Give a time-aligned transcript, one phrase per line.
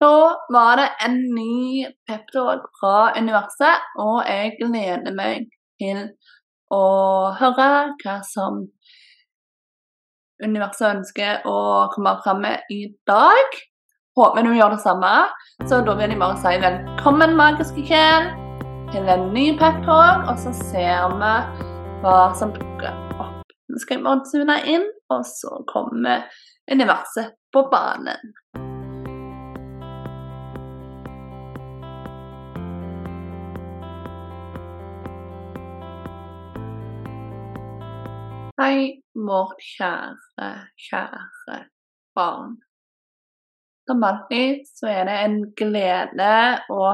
[0.00, 0.16] Nå
[0.48, 6.06] var det en ny peptalk fra universet, og jeg gleder meg til
[6.72, 6.84] å
[7.36, 7.66] høre
[8.00, 8.62] hva som
[10.40, 11.58] universet ønsker å
[11.92, 13.60] komme fram med i dag.
[14.16, 15.12] Håper du gjør det samme.
[15.68, 18.32] Så da vil jeg bare si velkommen, magiske kjel,
[18.94, 21.34] til en ny peptalk, og så ser vi
[22.00, 23.52] hva som dukker opp.
[23.68, 26.24] Nå skal jeg bare tune inn, og så kommer
[26.72, 28.39] universet på banen.
[38.60, 41.54] Hei, vårt kjære, kjære
[42.18, 42.58] barn.
[43.88, 46.34] Som alltid så er det en glede
[46.74, 46.90] å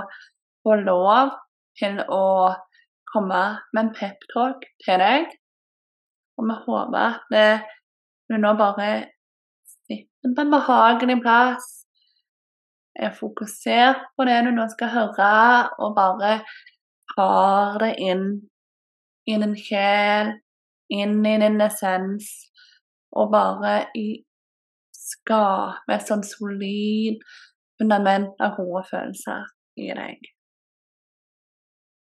[0.63, 1.33] få lov
[1.81, 2.29] til å
[3.11, 3.43] komme
[3.73, 5.35] med en peptalk til deg.
[6.39, 7.67] Og vi håper at
[8.31, 8.89] du nå bare
[9.89, 11.69] sitter på en behagelig plass,
[12.95, 15.35] er fokusert på det du nå skal høre,
[15.83, 16.37] og bare
[17.19, 18.27] har det inn
[19.27, 20.37] i din sjel
[20.93, 22.31] inn i din essens
[23.17, 24.07] og bare i
[24.97, 27.23] skape et sånn solid
[27.79, 29.45] fundament av gode følelser
[29.81, 30.33] i deg.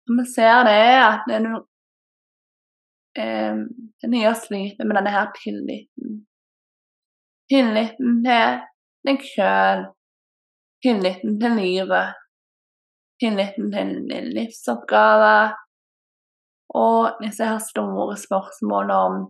[0.08, 1.64] Og vi ser det at det er noe
[3.18, 3.60] eh,
[4.00, 6.18] Det nye sliter med denne her tilliten.
[7.50, 8.60] Tilliten til
[9.08, 9.84] deg sjøl.
[10.84, 12.14] Tilliten til livet.
[13.18, 15.32] Tilliten til din livsoppgave
[16.68, 19.20] og disse her store spørsmålene om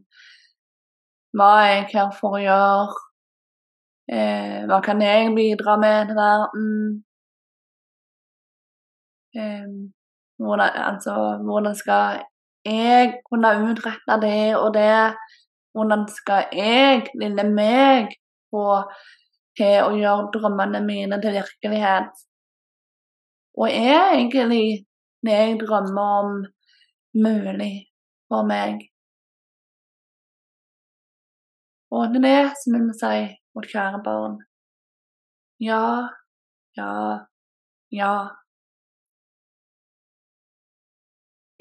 [1.36, 3.04] hva er jeg her for å gjøre?
[4.08, 6.68] Eh, hva kan jeg bidra med til verden?
[9.36, 9.68] Eh,
[10.40, 12.22] hvordan, altså, hvordan skal
[12.64, 15.14] jeg kunne utrette det og det?
[15.76, 18.16] Hvordan skal jeg, lille meg,
[18.50, 18.80] få
[19.58, 22.24] til å gjøre drømmene mine til virkelighet?
[23.58, 24.86] Og er egentlig
[25.26, 26.32] det jeg drømmer om,
[27.26, 27.74] mulig
[28.28, 28.86] for meg.
[31.90, 33.16] Og det er det som vi må si,
[33.56, 34.36] vårt kjære barn.
[35.60, 35.84] Ja,
[36.76, 36.92] ja,
[38.00, 38.12] ja.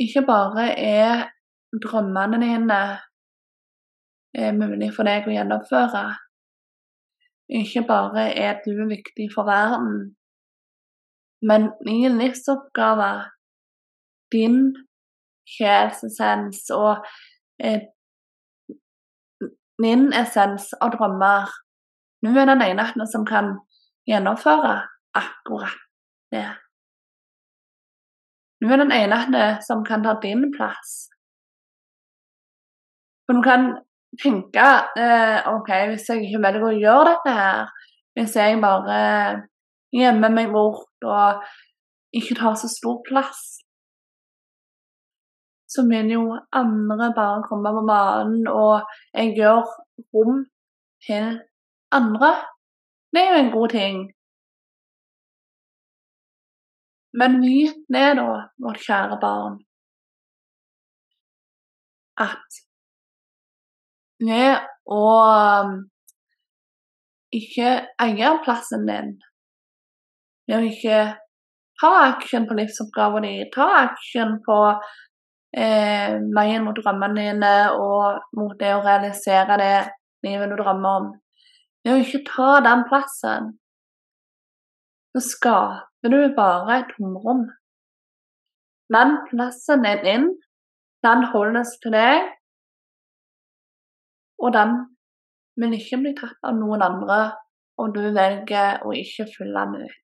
[0.04, 1.30] Ikke bare er
[1.84, 2.82] drømmene dine
[4.38, 6.04] er mulig for deg å gjennomføre.
[7.62, 10.18] Ikke bare er du viktig for verden,
[11.42, 13.12] men din livsoppgave,
[14.36, 14.76] din
[15.48, 17.06] sjelsessens og
[17.64, 17.88] eh,
[19.82, 21.50] min essens av drømmer.
[22.26, 23.54] Nå er den eneste som kan
[24.10, 24.80] gjennomføre
[25.18, 25.84] akkurat
[26.34, 26.48] det.
[28.62, 31.06] Nå er den eneste som kan ta din plass.
[33.28, 33.70] For du kan
[34.22, 34.66] tenke
[34.98, 37.72] eh, OK, hvis jeg ikke velger å gjøre dette her,
[38.18, 39.00] hvis jeg bare
[39.94, 41.44] gjemmer meg bort og
[42.18, 43.60] ikke tar så stor plass,
[45.78, 46.24] så vil jo
[46.62, 49.62] andre bare komme på banen, og jeg gjør
[50.14, 50.40] rom
[51.06, 51.38] til
[52.00, 52.32] andre.
[53.14, 53.98] Det er jo en god ting.
[57.20, 58.32] Men vit det, da,
[58.64, 59.56] vårt kjære barn,
[62.18, 62.60] at
[64.28, 64.66] ved
[64.98, 65.06] å
[65.62, 65.78] um,
[67.40, 67.72] ikke
[68.06, 69.16] eie plassen din,
[70.50, 71.02] ved å ikke
[71.82, 74.60] ta aksjen på livsoppgaven din, ta aksjen på
[75.56, 79.76] eh, veien mot drømmene dine og mot det å realisere det
[80.26, 81.12] livet du drømmer om.
[81.84, 83.54] Ved å ikke ta den plassen,
[85.16, 87.46] så skaper du bare et tomrom.
[88.94, 90.30] Den plassen er din,
[91.06, 92.32] den holdes til deg,
[94.44, 94.76] og den
[95.58, 97.22] vil ikke bli tatt av noen andre
[97.82, 99.98] om du velger å ikke følge den ut.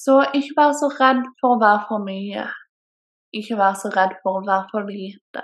[0.00, 2.46] Så ikke vær så redd for å være for mye.
[3.36, 5.42] Ikke vær så redd for å være for lite.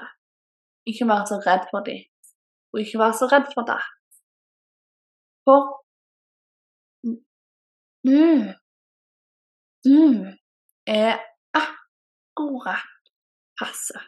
[0.89, 2.31] Ikke vær så redd for ditt,
[2.73, 3.93] og ikke vær så redd for datt.
[5.47, 5.67] For
[8.07, 8.23] du,
[9.87, 10.01] du
[10.87, 11.21] er
[11.59, 13.13] akkurat
[13.59, 13.99] passe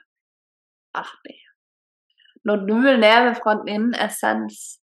[0.94, 1.44] alltid.
[2.46, 4.78] Når du lever fra din essens,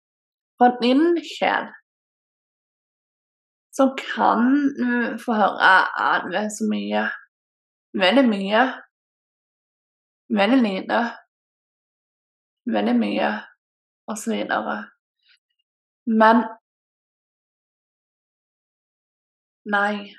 [0.58, 1.70] fra din sjel,
[3.72, 4.40] så kan
[4.78, 5.74] du få høre
[6.08, 7.04] at det er så mye.
[8.04, 8.64] Veldig mye.
[10.40, 11.02] Veldig lite.
[12.76, 13.30] Veldig mye,
[14.08, 14.78] og så videre.
[16.06, 16.44] Men
[19.66, 20.10] Nei.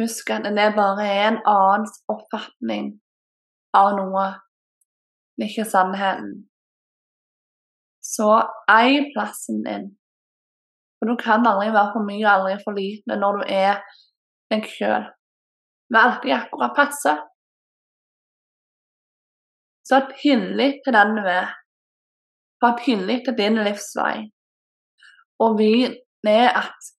[0.00, 2.92] Husk at det er bare en annens oppfatning
[3.76, 4.26] av noe.
[5.36, 6.34] Det er ikke sannheten.
[8.00, 8.28] Så
[8.68, 9.88] ei plassen din
[11.00, 13.80] For du kan aldri være for mye og aldri for lite når du er
[14.52, 15.06] deg sjøl.
[15.88, 17.14] Vi er alltid akkurat passe.
[19.88, 21.48] Så ha tillit til den du er.
[22.62, 24.28] Ha tillit til din livsvei.
[25.40, 25.96] Og vit
[26.28, 26.90] er at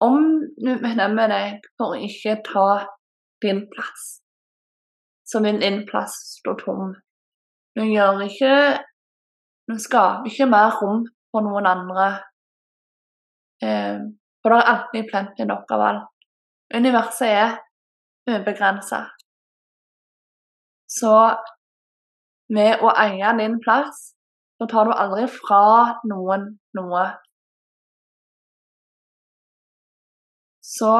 [0.00, 0.18] om
[0.58, 2.68] du bestemmer deg for å ikke ta
[3.42, 4.18] din plass,
[5.26, 6.96] så vil din plass stå tom.
[7.78, 8.54] Du gjør ikke
[9.68, 12.04] Du skaper ikke mer rom for noen andre.
[13.62, 13.98] Eh,
[14.42, 16.10] for det er alltid plenty nok av alt.
[16.74, 17.56] Universet er
[18.28, 19.06] ubegrensa.
[20.88, 21.14] Så
[22.54, 24.12] ved å eie din plass,
[24.58, 27.04] så tar du aldri fra noen noe.
[30.64, 30.92] Så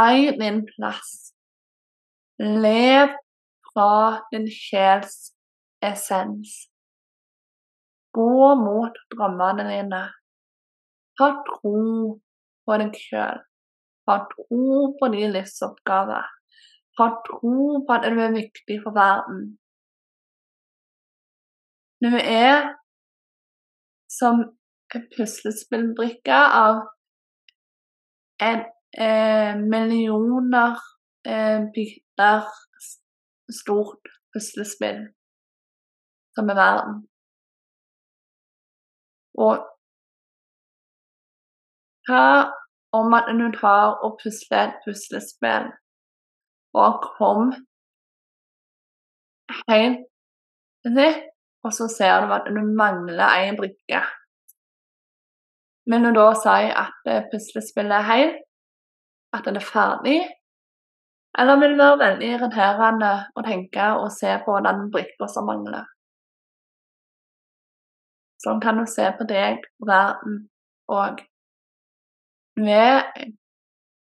[0.00, 1.32] ei din plass.
[2.40, 3.12] Lev
[3.70, 5.32] fra din sjels
[5.84, 6.54] essens.
[8.16, 10.02] Gå mot drømmene dine.
[11.18, 11.80] Ha tro
[12.64, 13.40] på deg sjøl.
[14.08, 14.66] Ha tro
[14.98, 16.20] på din livsoppgave.
[16.98, 19.42] Ha tro på at du er viktig for verden.
[22.00, 22.74] Når Du er
[24.10, 24.40] som
[24.94, 26.80] en puslespillbrikke av
[28.42, 28.64] en
[29.06, 30.78] eh, millioner
[31.26, 32.48] eh, biter
[33.60, 35.04] stort puslespill
[36.34, 36.96] som er verden.
[39.44, 39.62] Og
[42.10, 42.50] hva
[42.96, 45.70] om at du tar og pusler et puslespill
[46.74, 47.52] og kom
[49.68, 50.06] helt
[51.64, 54.00] og så ser du at du mangler en brikke.
[55.90, 58.38] Vil du da si at puslespillet er helt?
[59.36, 60.20] At det er ferdig?
[61.38, 65.84] Eller vil det være veldig irriterende å tenke og se på den brikka som mangler?
[68.40, 70.46] Sånn kan du se på deg verden
[70.90, 71.20] òg.
[72.60, 72.96] Ved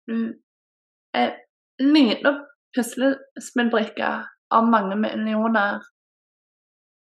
[0.07, 1.31] en
[1.80, 2.42] liten
[2.75, 4.09] puslespillbrikke
[4.51, 5.80] av mange millioner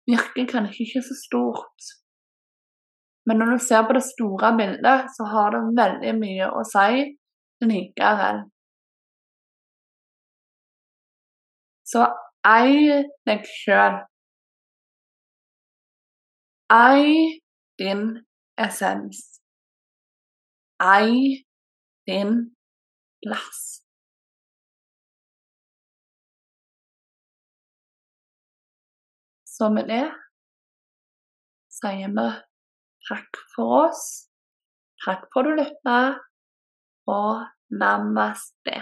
[0.09, 1.91] virker kanskje ikke så stort.
[3.25, 7.03] Men når du ser på det store bildet, så har det veldig mye å si
[7.61, 8.41] likevel.
[11.91, 12.07] Så
[12.47, 13.99] ei deg sjøl.
[16.71, 17.41] Ei
[17.81, 18.05] din
[18.57, 19.40] essens.
[22.09, 22.55] Din
[23.21, 23.81] plass.
[29.45, 30.07] Så med det
[31.81, 32.25] sier vi
[33.09, 34.01] takk for oss.
[35.05, 35.99] Takk for at du lytta,
[37.09, 38.81] og namaste.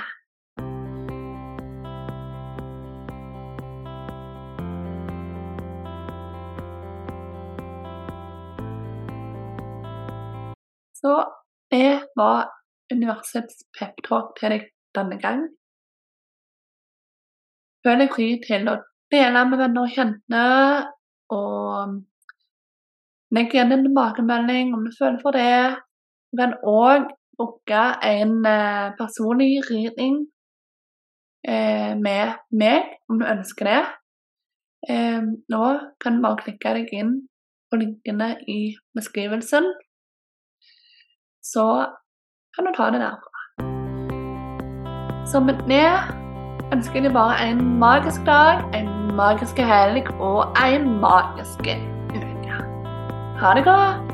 [11.00, 11.14] Så
[11.72, 12.50] det var
[12.94, 15.44] universets peptalk til deg denne gang.
[17.86, 18.80] Føl deg fri til å
[19.14, 20.44] dele med venner og kjente,
[21.34, 21.94] og
[23.36, 25.78] legg igjen en tilbakemelding om du føler for det.
[26.30, 27.08] Du kan òg
[27.40, 30.20] booke en eh, personlig reading
[31.48, 33.82] eh, med meg, om du ønsker det.
[34.90, 35.22] Eh,
[35.54, 35.66] nå
[36.02, 37.16] kan du bare klikke deg inn
[37.70, 38.60] på linkene i
[38.98, 39.70] beskrivelsen
[41.54, 41.66] så
[42.56, 43.40] kan du ta det derfra.
[45.32, 45.90] Så med det
[46.74, 52.62] ønsker jeg deg bare en magisk dag, en magisk helg og en magisk uke.
[53.42, 54.09] Ha det godt!